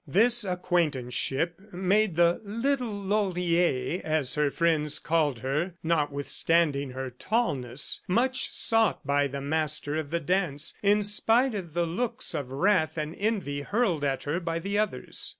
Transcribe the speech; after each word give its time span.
This 0.07 0.43
acquaintanceship 0.43 1.61
made 1.71 2.15
the 2.15 2.41
"little 2.43 2.89
Laurier," 2.91 4.01
as 4.03 4.33
her 4.33 4.49
friends 4.49 4.97
called 4.97 5.41
her 5.41 5.75
notwithstanding 5.83 6.89
her 6.93 7.11
tallness, 7.11 8.01
much 8.07 8.49
sought 8.49 9.05
by 9.05 9.27
the 9.27 9.41
master 9.41 9.95
of 9.97 10.09
the 10.09 10.19
dance, 10.19 10.73
in 10.81 11.03
spite 11.03 11.53
of 11.53 11.75
the 11.75 11.85
looks 11.85 12.33
of 12.33 12.49
wrath 12.51 12.97
and 12.97 13.13
envy 13.15 13.61
hurled 13.61 14.03
at 14.03 14.23
her 14.23 14.39
by 14.39 14.57
the 14.57 14.75
others. 14.79 15.29